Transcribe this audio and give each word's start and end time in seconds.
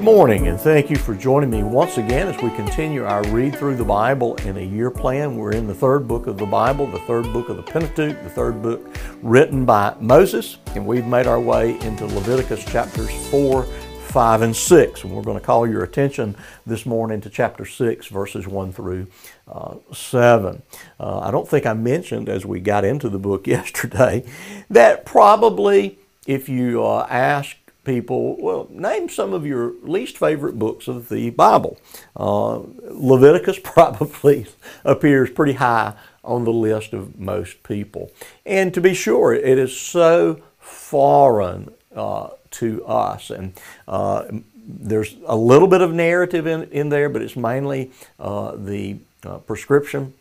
Good 0.00 0.06
morning, 0.06 0.48
and 0.48 0.58
thank 0.58 0.88
you 0.88 0.96
for 0.96 1.14
joining 1.14 1.50
me 1.50 1.62
once 1.62 1.98
again 1.98 2.26
as 2.26 2.42
we 2.42 2.48
continue 2.56 3.04
our 3.04 3.22
read 3.24 3.54
through 3.54 3.76
the 3.76 3.84
Bible 3.84 4.34
in 4.36 4.56
a 4.56 4.62
year 4.62 4.90
plan. 4.90 5.36
We're 5.36 5.52
in 5.52 5.66
the 5.66 5.74
third 5.74 6.08
book 6.08 6.26
of 6.26 6.38
the 6.38 6.46
Bible, 6.46 6.86
the 6.86 7.00
third 7.00 7.30
book 7.34 7.50
of 7.50 7.58
the 7.58 7.62
Pentateuch, 7.62 8.22
the 8.22 8.30
third 8.30 8.62
book 8.62 8.80
written 9.20 9.66
by 9.66 9.94
Moses, 10.00 10.56
and 10.74 10.86
we've 10.86 11.04
made 11.04 11.26
our 11.26 11.38
way 11.38 11.78
into 11.80 12.06
Leviticus 12.06 12.64
chapters 12.64 13.10
4, 13.28 13.64
5, 13.64 14.40
and 14.40 14.56
6. 14.56 15.04
And 15.04 15.14
we're 15.14 15.22
going 15.22 15.38
to 15.38 15.44
call 15.44 15.68
your 15.68 15.84
attention 15.84 16.34
this 16.64 16.86
morning 16.86 17.20
to 17.20 17.28
chapter 17.28 17.66
6, 17.66 18.06
verses 18.06 18.48
1 18.48 18.72
through 18.72 19.06
uh, 19.48 19.74
7. 19.92 20.62
Uh, 20.98 21.18
I 21.18 21.30
don't 21.30 21.46
think 21.46 21.66
I 21.66 21.74
mentioned 21.74 22.30
as 22.30 22.46
we 22.46 22.58
got 22.60 22.86
into 22.86 23.10
the 23.10 23.18
book 23.18 23.46
yesterday 23.46 24.24
that 24.70 25.04
probably 25.04 25.98
if 26.26 26.48
you 26.48 26.84
uh, 26.84 27.06
ask 27.10 27.56
people, 27.84 28.36
well, 28.40 28.66
name 28.70 29.08
some 29.08 29.32
of 29.32 29.46
your 29.46 29.74
least 29.82 30.18
favorite 30.18 30.58
books 30.58 30.88
of 30.88 31.08
the 31.08 31.30
Bible. 31.30 31.78
Uh, 32.16 32.62
Leviticus 32.82 33.58
probably 33.64 34.46
appears 34.84 35.30
pretty 35.30 35.54
high 35.54 35.94
on 36.22 36.44
the 36.44 36.52
list 36.52 36.92
of 36.92 37.18
most 37.18 37.62
people. 37.62 38.10
And 38.44 38.72
to 38.74 38.80
be 38.80 38.94
sure, 38.94 39.32
it 39.32 39.58
is 39.58 39.78
so 39.78 40.42
foreign 40.58 41.72
uh, 41.94 42.30
to 42.52 42.84
us. 42.84 43.30
And 43.30 43.54
uh, 43.88 44.24
there's 44.54 45.16
a 45.26 45.36
little 45.36 45.68
bit 45.68 45.80
of 45.80 45.92
narrative 45.92 46.46
in, 46.46 46.64
in 46.70 46.90
there, 46.90 47.08
but 47.08 47.22
it's 47.22 47.36
mainly 47.36 47.90
uh, 48.18 48.56
the 48.56 48.98
uh, 49.24 49.38
prescription 49.38 50.14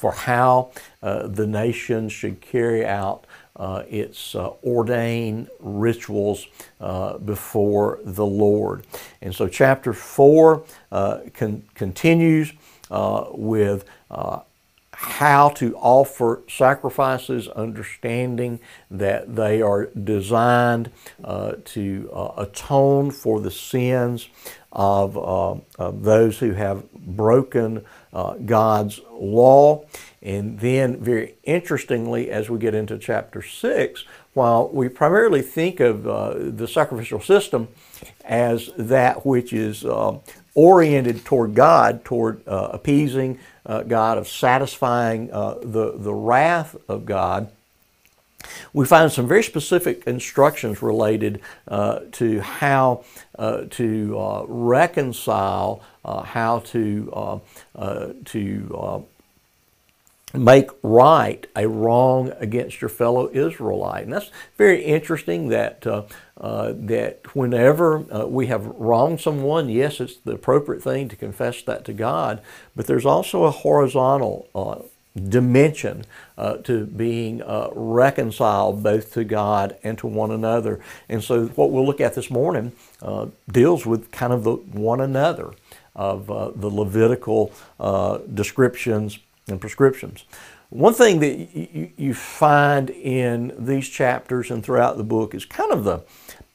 for 0.00 0.12
how 0.12 0.70
uh, 1.02 1.26
the 1.26 1.46
nation 1.46 2.08
should 2.08 2.40
carry 2.40 2.86
out 2.86 3.26
uh, 3.56 3.82
its 3.86 4.34
uh, 4.34 4.48
ordained 4.64 5.50
rituals 5.58 6.46
uh, 6.80 7.18
before 7.18 7.98
the 8.02 8.24
Lord. 8.24 8.86
And 9.20 9.34
so, 9.34 9.46
chapter 9.46 9.92
4 9.92 10.64
uh, 10.90 11.18
con- 11.34 11.64
continues 11.74 12.54
uh, 12.90 13.26
with 13.32 13.84
how 15.02 15.48
to 15.48 15.74
offer 15.76 16.42
sacrifices, 16.46 17.48
understanding 17.48 18.60
that 18.90 19.34
they 19.34 19.62
are 19.62 19.86
designed 19.86 20.90
to 21.64 22.32
atone 22.36 23.10
for 23.10 23.40
the 23.40 23.50
sins 23.50 24.28
of, 24.72 25.16
of, 25.16 26.02
those 26.02 26.38
who 26.38 26.52
have 26.52 26.92
broken 26.92 27.82
God's 28.44 29.00
law. 29.10 29.86
And 30.20 30.60
then, 30.60 31.00
very 31.00 31.36
interestingly, 31.44 32.30
as 32.30 32.50
we 32.50 32.58
get 32.58 32.74
into 32.74 32.98
chapter 32.98 33.40
6, 33.40 34.04
while 34.34 34.68
we 34.68 34.88
primarily 34.88 35.40
think 35.40 35.80
of 35.80 36.06
uh, 36.06 36.34
the 36.36 36.68
sacrificial 36.68 37.20
system 37.20 37.68
as 38.24 38.70
that 38.76 39.24
which 39.24 39.52
is 39.52 39.84
uh, 39.84 40.18
oriented 40.54 41.24
toward 41.24 41.54
God, 41.54 42.04
toward 42.04 42.46
uh, 42.46 42.68
appeasing 42.72 43.38
uh, 43.70 43.84
God, 43.84 44.18
of 44.18 44.26
satisfying 44.26 45.32
uh, 45.32 45.54
the, 45.62 45.92
the 45.96 46.12
wrath 46.12 46.74
of 46.88 47.06
God, 47.06 47.52
we 48.72 48.84
find 48.84 49.12
some 49.12 49.28
very 49.28 49.44
specific 49.44 50.02
instructions 50.08 50.82
related 50.82 51.40
uh, 51.68 52.00
to 52.12 52.40
how 52.40 53.04
to 53.70 54.44
reconcile, 54.48 55.82
how 56.04 56.58
to, 56.66 57.40
to 58.24 59.06
make 60.32 60.70
right 60.82 61.46
a 61.56 61.66
wrong 61.66 62.32
against 62.38 62.80
your 62.80 62.88
fellow 62.88 63.30
Israelite. 63.32 64.04
And 64.04 64.12
that's 64.12 64.30
very 64.56 64.82
interesting 64.82 65.48
that, 65.48 65.86
uh, 65.86 66.04
uh, 66.40 66.72
that 66.76 67.34
whenever 67.34 68.04
uh, 68.12 68.26
we 68.26 68.46
have 68.46 68.66
wronged 68.66 69.20
someone, 69.20 69.68
yes, 69.68 70.00
it's 70.00 70.16
the 70.16 70.32
appropriate 70.32 70.82
thing 70.82 71.08
to 71.08 71.16
confess 71.16 71.62
that 71.62 71.84
to 71.86 71.92
God, 71.92 72.40
but 72.76 72.86
there's 72.86 73.06
also 73.06 73.44
a 73.44 73.50
horizontal 73.50 74.48
uh, 74.54 74.76
dimension 75.28 76.04
uh, 76.38 76.56
to 76.58 76.86
being 76.86 77.42
uh, 77.42 77.68
reconciled 77.72 78.82
both 78.82 79.12
to 79.14 79.24
God 79.24 79.76
and 79.82 79.98
to 79.98 80.06
one 80.06 80.30
another. 80.30 80.80
And 81.08 81.22
so 81.22 81.46
what 81.48 81.72
we'll 81.72 81.84
look 81.84 82.00
at 82.00 82.14
this 82.14 82.30
morning 82.30 82.72
deals 83.50 83.84
with 83.84 84.12
kind 84.12 84.32
of 84.32 84.44
the 84.44 84.52
one 84.52 85.00
another 85.00 85.52
of 85.96 86.28
the 86.28 86.68
Levitical 86.68 87.52
descriptions 88.32 89.18
and 89.50 89.60
prescriptions. 89.60 90.24
One 90.70 90.94
thing 90.94 91.20
that 91.20 91.34
you, 91.54 91.90
you 91.96 92.14
find 92.14 92.90
in 92.90 93.52
these 93.58 93.88
chapters 93.88 94.50
and 94.50 94.64
throughout 94.64 94.96
the 94.96 95.04
book 95.04 95.34
is 95.34 95.44
kind 95.44 95.72
of 95.72 95.84
the 95.84 96.02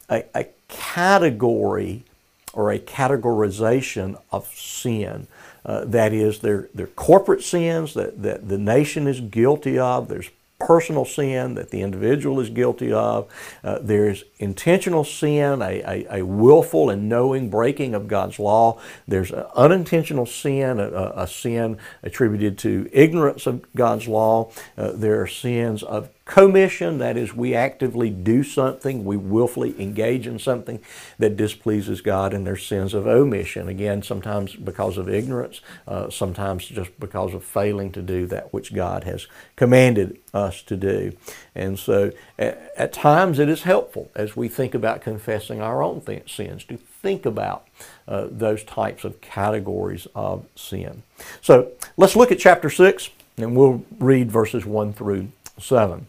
a, 0.09 0.23
a 0.33 0.45
category 0.67 2.05
or 2.53 2.71
a 2.71 2.79
categorization 2.79 4.19
of 4.31 4.47
sin. 4.47 5.27
Uh, 5.65 5.83
that 5.85 6.13
is, 6.13 6.39
they're, 6.39 6.69
they're 6.73 6.87
corporate 6.87 7.43
sins 7.43 7.95
that, 7.95 8.21
that 8.21 8.47
the 8.47 8.57
nation 8.57 9.07
is 9.07 9.19
guilty 9.19 9.77
of. 9.77 10.07
There's 10.07 10.29
personal 10.59 11.03
sin 11.05 11.55
that 11.55 11.69
the 11.69 11.81
individual 11.81 12.39
is 12.39 12.49
guilty 12.49 12.91
of. 12.91 13.29
Uh, 13.63 13.79
there's 13.81 14.23
intentional 14.39 15.03
sin, 15.03 15.61
a, 15.61 15.81
a, 15.81 16.19
a, 16.19 16.25
willful 16.25 16.89
and 16.89 17.09
knowing 17.09 17.49
breaking 17.49 17.93
of 17.93 18.07
God's 18.07 18.39
law. 18.39 18.79
There's 19.07 19.31
unintentional 19.31 20.25
sin, 20.25 20.79
a, 20.79 21.11
a, 21.15 21.27
sin 21.27 21.77
attributed 22.03 22.57
to 22.59 22.89
ignorance 22.93 23.45
of 23.45 23.65
God's 23.75 24.07
law. 24.07 24.51
Uh, 24.77 24.91
there 24.93 25.21
are 25.21 25.27
sins 25.27 25.83
of 25.83 26.09
commission, 26.25 26.97
that 26.97 27.17
is, 27.17 27.35
we 27.35 27.53
actively 27.53 28.09
do 28.09 28.43
something, 28.43 29.05
we 29.05 29.15
willfully 29.15 29.79
engage 29.79 30.25
in 30.25 30.39
something 30.39 30.79
that 31.19 31.37
displeases 31.37 32.01
God, 32.01 32.33
and 32.33 32.47
there's 32.47 32.65
sins 32.65 32.95
of 32.95 33.05
omission. 33.05 33.69
Again, 33.69 34.01
sometimes 34.01 34.55
because 34.55 34.97
of 34.97 35.07
ignorance, 35.07 35.61
uh, 35.87 36.09
sometimes 36.09 36.65
just 36.65 36.99
because 36.99 37.35
of 37.35 37.43
failing 37.43 37.91
to 37.91 38.01
do 38.01 38.25
that 38.25 38.51
which 38.51 38.73
God 38.73 39.03
has 39.03 39.27
commanded 39.55 40.19
us 40.33 40.63
to 40.63 40.75
do. 40.75 41.15
And 41.53 41.77
so 41.77 42.11
at, 42.39 42.73
at 42.75 42.91
times 42.91 43.37
it 43.37 43.47
is 43.47 43.61
helpful 43.61 44.09
as 44.15 44.35
we 44.35 44.47
think 44.47 44.73
about 44.73 45.01
confessing 45.01 45.61
our 45.61 45.83
own 45.83 46.01
th- 46.01 46.35
sins 46.35 46.63
to 46.65 46.77
think 46.77 47.27
about 47.27 47.67
uh, 48.07 48.27
those 48.31 48.63
types 48.63 49.03
of 49.03 49.21
categories 49.21 50.07
of 50.15 50.45
sin. 50.55 51.03
So 51.41 51.71
let's 51.97 52.15
look 52.15 52.31
at 52.31 52.39
chapter 52.39 52.71
6 52.71 53.11
and 53.37 53.55
we'll 53.55 53.85
read 53.99 54.31
verses 54.31 54.65
1 54.65 54.93
through 54.93 55.29
7. 55.59 56.07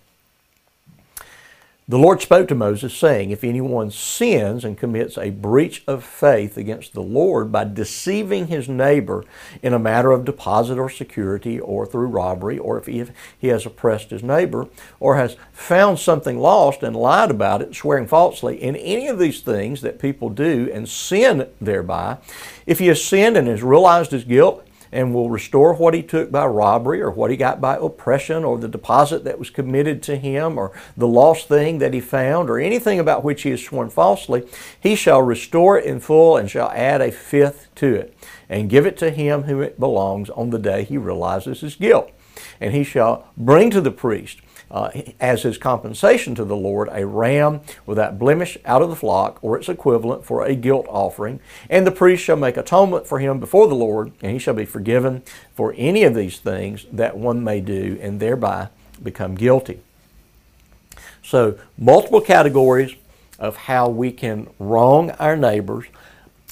The 1.88 1.98
Lord 1.98 2.20
spoke 2.20 2.48
to 2.48 2.56
Moses, 2.56 2.92
saying, 2.92 3.30
If 3.30 3.44
anyone 3.44 3.92
sins 3.92 4.64
and 4.64 4.76
commits 4.76 5.16
a 5.16 5.30
breach 5.30 5.84
of 5.86 6.02
faith 6.02 6.56
against 6.56 6.94
the 6.94 7.00
Lord 7.00 7.52
by 7.52 7.62
deceiving 7.62 8.48
his 8.48 8.69
neighbor 8.69 9.22
in 9.62 9.72
a 9.72 9.78
matter 9.78 10.10
of 10.10 10.25
deposit 10.25 10.78
or 10.78 10.91
security 10.91 11.60
or 11.60 11.86
through 11.86 12.08
robbery, 12.08 12.58
or 12.58 12.76
if 12.76 12.86
he, 12.86 13.46
has 13.46 13.64
oppressed 13.64 14.10
his 14.10 14.25
neighbor, 14.25 14.66
or 14.98 15.14
has 15.14 15.36
found 15.52 16.00
something 16.00 16.41
lost 16.41 16.82
and 16.82 16.96
lied 16.96 17.30
about 17.30 17.62
it, 17.62 17.76
swearing 17.76 18.08
falsely, 18.08 18.60
in 18.60 18.75
any 18.75 19.06
of 19.06 19.20
these 19.20 19.41
things 19.41 19.80
that 19.82 20.00
people 20.00 20.28
do 20.28 20.69
and 20.75 20.88
sin 20.88 21.48
thereby, 21.60 22.19
if 22.66 22.80
he 22.80 22.88
has 22.88 23.04
sinned 23.04 23.36
and 23.36 23.46
has 23.46 23.62
realized 23.62 24.10
his 24.10 24.25
guilt, 24.25 24.66
and 24.92 25.14
will 25.14 25.30
restore 25.30 25.74
what 25.74 25.94
he 25.94 26.02
took 26.02 26.30
by 26.30 26.44
robbery 26.47 27.00
or 27.00 27.10
what 27.10 27.30
he 27.30 27.36
got 27.36 27.60
by 27.60 27.76
oppression 27.76 28.44
or 28.44 28.58
the 28.58 28.69
deposit 28.69 29.24
that 29.24 29.38
was 29.38 29.50
committed 29.50 30.02
to 30.02 30.16
him 30.16 30.58
or 30.58 30.72
the 30.97 31.06
lost 31.06 31.48
thing 31.48 31.78
that 31.78 31.94
he 31.94 32.00
found 32.00 32.48
or 32.48 32.58
anything 32.58 32.98
about 32.98 33.25
which 33.25 33.42
he 33.42 33.50
has 33.50 33.62
sworn 33.62 33.91
falsely, 33.91 34.46
he 34.80 34.94
shall 34.94 35.22
restore 35.22 35.78
it 35.78 35.84
in 35.84 36.00
full 36.00 36.36
and 36.36 36.50
shall 36.50 36.70
add 36.70 37.00
a 37.00 37.10
fifth 37.12 37.69
to 37.75 37.94
it 37.94 38.16
and 38.48 38.70
give 38.70 38.86
it 38.86 38.96
to 38.96 39.10
him 39.10 39.42
whom 39.44 39.62
it 39.62 39.78
belongs 39.78 40.30
on 40.30 40.50
the 40.50 40.58
day 40.58 40.84
he 40.84 40.96
realizes 40.96 41.60
his 41.60 41.75
guilt. 41.75 42.10
And 42.61 42.75
he 42.75 42.84
shall 42.84 43.28
bring 43.37 43.71
to 43.71 43.81
the 43.81 43.91
priest 43.91 44.41
uh, 44.71 44.91
as 45.21 45.43
his 45.43 45.59
compensation 45.59 46.34
to 46.34 46.44
the 46.44 46.56
Lord 46.56 46.88
a 46.91 47.06
ram 47.06 47.61
without 47.85 48.19
blemish 48.19 48.58
out 48.64 48.82
of 48.82 48.91
the 48.91 48.97
flock, 48.97 49.38
or 49.43 49.56
its 49.56 49.69
equivalent, 49.69 50.25
for 50.25 50.44
a 50.44 50.55
guilt 50.55 50.87
offering. 50.88 51.41
And 51.70 51.87
the 51.87 51.93
priest 51.93 52.25
shall 52.25 52.37
make 52.37 52.56
atonement 52.56 53.06
for 53.06 53.19
him 53.19 53.38
before 53.38 53.69
the 53.69 53.75
Lord, 53.75 54.12
and 54.23 54.32
he 54.32 54.38
shall 54.38 54.55
be 54.55 54.64
forgiven 54.64 55.23
for 55.55 55.75
any 55.76 56.03
of 56.03 56.14
these 56.14 56.38
things 56.38 56.87
that 56.93 57.17
one 57.17 57.44
may 57.44 57.61
do, 57.61 57.99
and 58.00 58.19
thereby 58.19 58.69
become 59.02 59.35
guilty. 59.35 59.81
So, 61.23 61.59
multiple 61.76 62.20
categories 62.20 62.94
of 63.38 63.56
how 63.56 63.88
we 63.88 64.12
can 64.12 64.49
wrong 64.59 65.11
our 65.12 65.37
neighbors, 65.37 65.87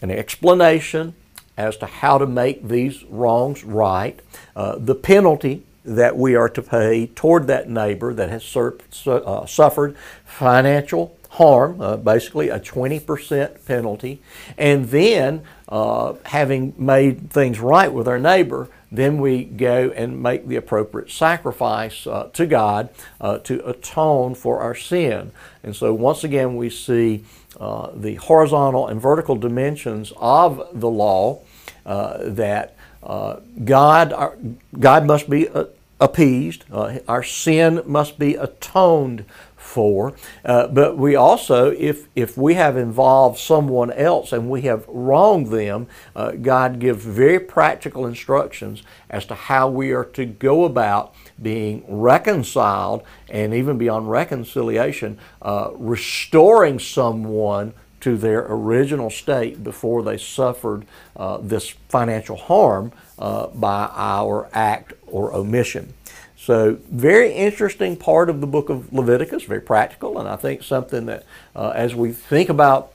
an 0.02 0.10
explanation 0.10 1.14
as 1.56 1.76
to 1.78 1.86
how 1.86 2.18
to 2.18 2.26
make 2.26 2.66
these 2.66 3.04
wrongs 3.04 3.64
right, 3.64 4.18
uh, 4.56 4.76
the 4.78 4.94
penalty 4.94 5.62
that 5.84 6.16
we 6.16 6.34
are 6.34 6.48
to 6.48 6.62
pay 6.62 7.06
toward 7.08 7.46
that 7.46 7.68
neighbor 7.68 8.14
that 8.14 8.30
has 8.30 8.42
sur- 8.42 8.78
uh, 9.06 9.46
suffered 9.46 9.96
financial 10.24 11.16
harm, 11.30 11.80
uh, 11.80 11.96
basically 11.96 12.48
a 12.48 12.60
20% 12.60 13.64
penalty, 13.66 14.22
and 14.56 14.88
then 14.88 15.42
uh, 15.68 16.14
having 16.26 16.72
made 16.78 17.30
things 17.30 17.58
right 17.58 17.92
with 17.92 18.06
our 18.06 18.18
neighbor, 18.18 18.68
then 18.92 19.18
we 19.18 19.42
go 19.44 19.92
and 19.96 20.22
make 20.22 20.46
the 20.46 20.54
appropriate 20.54 21.10
sacrifice 21.10 22.06
uh, 22.06 22.30
to 22.32 22.46
God 22.46 22.88
uh, 23.20 23.38
to 23.38 23.68
atone 23.68 24.36
for 24.36 24.60
our 24.60 24.76
sin. 24.76 25.32
And 25.64 25.74
so 25.74 25.92
once 25.92 26.22
again, 26.22 26.56
we 26.56 26.70
see 26.70 27.24
uh, 27.58 27.90
the 27.94 28.14
horizontal 28.14 28.86
and 28.86 29.00
vertical 29.00 29.34
dimensions 29.34 30.12
of 30.16 30.68
the 30.72 30.88
law 30.88 31.40
uh, 31.84 32.18
that 32.20 32.76
uh, 33.04 33.40
God, 33.64 34.12
our, 34.12 34.36
God 34.78 35.06
must 35.06 35.28
be 35.28 35.48
uh, 35.48 35.66
appeased, 36.00 36.64
our 36.72 37.22
sin 37.22 37.82
must 37.86 38.18
be 38.18 38.34
atoned 38.34 39.24
for. 39.64 40.14
Uh, 40.44 40.68
but 40.68 40.96
we 40.96 41.16
also, 41.16 41.70
if, 41.72 42.06
if 42.14 42.36
we 42.36 42.54
have 42.54 42.76
involved 42.76 43.38
someone 43.38 43.90
else 43.92 44.32
and 44.32 44.48
we 44.48 44.62
have 44.62 44.86
wronged 44.86 45.48
them, 45.48 45.88
uh, 46.14 46.32
God 46.32 46.78
gives 46.78 47.04
very 47.04 47.40
practical 47.40 48.06
instructions 48.06 48.82
as 49.10 49.24
to 49.26 49.34
how 49.34 49.68
we 49.68 49.92
are 49.92 50.04
to 50.04 50.26
go 50.26 50.64
about 50.64 51.14
being 51.42 51.82
reconciled 51.88 53.02
and 53.28 53.54
even 53.54 53.78
beyond 53.78 54.10
reconciliation, 54.10 55.18
uh, 55.42 55.70
restoring 55.74 56.78
someone 56.78 57.72
to 58.04 58.18
their 58.18 58.44
original 58.50 59.08
state 59.08 59.64
before 59.64 60.02
they 60.02 60.18
suffered 60.18 60.84
uh, 61.16 61.38
this 61.38 61.70
financial 61.88 62.36
harm 62.36 62.92
uh, 63.18 63.46
by 63.46 63.88
our 63.94 64.46
act 64.52 64.92
or 65.06 65.32
omission. 65.32 65.94
So, 66.36 66.76
very 66.90 67.32
interesting 67.32 67.96
part 67.96 68.28
of 68.28 68.42
the 68.42 68.46
book 68.46 68.68
of 68.68 68.92
Leviticus, 68.92 69.44
very 69.44 69.62
practical, 69.62 70.18
and 70.18 70.28
I 70.28 70.36
think 70.36 70.62
something 70.62 71.06
that 71.06 71.24
uh, 71.56 71.72
as 71.74 71.94
we 71.94 72.12
think 72.12 72.50
about 72.50 72.92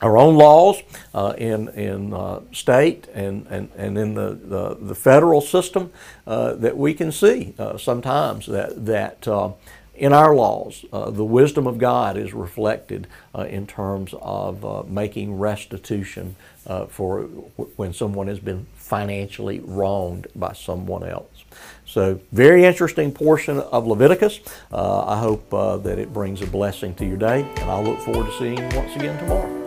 our 0.00 0.16
own 0.16 0.36
laws 0.36 0.82
uh, 1.12 1.34
in, 1.36 1.68
in 1.68 2.14
uh, 2.14 2.40
state 2.50 3.06
and, 3.12 3.46
and, 3.50 3.70
and 3.76 3.98
in 3.98 4.14
the, 4.14 4.38
the, 4.42 4.74
the 4.80 4.94
federal 4.94 5.42
system, 5.42 5.92
uh, 6.26 6.54
that 6.54 6.78
we 6.78 6.94
can 6.94 7.12
see 7.12 7.52
uh, 7.58 7.76
sometimes 7.76 8.46
that, 8.46 8.86
that 8.86 9.28
uh, 9.28 9.50
in 9.96 10.12
our 10.12 10.34
laws, 10.34 10.84
uh, 10.92 11.10
the 11.10 11.24
wisdom 11.24 11.66
of 11.66 11.78
God 11.78 12.16
is 12.16 12.32
reflected 12.34 13.06
uh, 13.34 13.42
in 13.42 13.66
terms 13.66 14.14
of 14.20 14.64
uh, 14.64 14.82
making 14.86 15.38
restitution 15.38 16.36
uh, 16.66 16.86
for 16.86 17.22
w- 17.22 17.50
when 17.76 17.92
someone 17.92 18.26
has 18.26 18.40
been 18.40 18.66
financially 18.74 19.60
wronged 19.60 20.26
by 20.34 20.52
someone 20.52 21.04
else. 21.04 21.44
So, 21.86 22.20
very 22.32 22.64
interesting 22.64 23.12
portion 23.12 23.60
of 23.60 23.86
Leviticus. 23.86 24.40
Uh, 24.72 25.04
I 25.04 25.18
hope 25.18 25.52
uh, 25.54 25.76
that 25.78 25.98
it 25.98 26.12
brings 26.12 26.42
a 26.42 26.46
blessing 26.46 26.94
to 26.96 27.06
your 27.06 27.18
day, 27.18 27.42
and 27.56 27.70
I 27.70 27.80
look 27.80 28.00
forward 28.00 28.26
to 28.26 28.38
seeing 28.38 28.58
you 28.58 28.76
once 28.76 28.96
again 28.96 29.18
tomorrow. 29.18 29.63